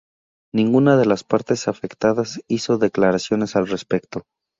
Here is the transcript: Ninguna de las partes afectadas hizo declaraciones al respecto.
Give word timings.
Ninguna 0.51 0.97
de 0.97 1.05
las 1.05 1.23
partes 1.23 1.67
afectadas 1.67 2.41
hizo 2.47 2.79
declaraciones 2.79 3.55
al 3.55 3.67
respecto. 3.67 4.23